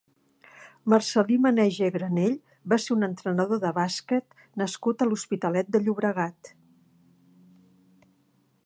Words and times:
Marcel·lí 0.93 1.35
Maneja 1.43 1.89
i 1.89 1.93
Granell 1.97 2.33
va 2.73 2.79
ser 2.85 2.89
un 2.95 3.07
entrenador 3.09 3.61
de 3.65 3.71
bàsquet 3.77 4.35
nascut 4.63 5.05
a 5.07 5.11
l'Hospitalet 5.11 5.71
de 5.77 5.83
Llobregat. 5.85 6.53